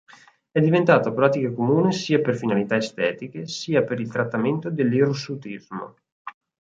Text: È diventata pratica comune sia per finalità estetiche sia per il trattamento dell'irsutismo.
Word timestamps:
È 0.49 0.59
diventata 0.59 1.11
pratica 1.13 1.51
comune 1.53 1.91
sia 1.91 2.19
per 2.21 2.35
finalità 2.35 2.75
estetiche 2.75 3.45
sia 3.45 3.83
per 3.83 3.99
il 3.99 4.11
trattamento 4.11 4.71
dell'irsutismo. 4.71 5.95